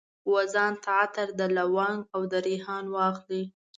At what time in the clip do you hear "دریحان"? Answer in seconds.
2.33-2.85